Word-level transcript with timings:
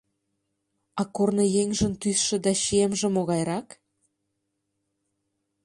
А 1.01 1.03
корныеҥжын 1.15 1.93
тӱсшӧ 2.01 2.35
да 2.45 2.51
чиемже 2.61 3.07
могайрак? 3.15 3.67